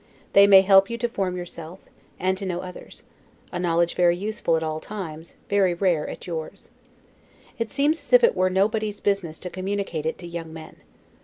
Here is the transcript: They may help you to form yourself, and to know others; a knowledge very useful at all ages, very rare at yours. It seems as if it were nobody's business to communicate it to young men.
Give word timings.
They 0.33 0.47
may 0.47 0.61
help 0.61 0.89
you 0.89 0.97
to 0.97 1.07
form 1.07 1.37
yourself, 1.37 1.77
and 2.19 2.35
to 2.39 2.43
know 2.47 2.61
others; 2.61 3.03
a 3.51 3.59
knowledge 3.59 3.93
very 3.93 4.17
useful 4.17 4.57
at 4.57 4.63
all 4.63 4.77
ages, 4.83 5.35
very 5.47 5.75
rare 5.75 6.09
at 6.09 6.25
yours. 6.25 6.71
It 7.59 7.69
seems 7.69 7.99
as 7.99 8.11
if 8.13 8.23
it 8.23 8.35
were 8.35 8.49
nobody's 8.49 8.99
business 8.99 9.37
to 9.37 9.51
communicate 9.51 10.07
it 10.07 10.17
to 10.17 10.25
young 10.27 10.51
men. 10.51 10.77